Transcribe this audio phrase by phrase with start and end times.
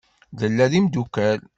[0.39, 1.39] Nella d imdukal.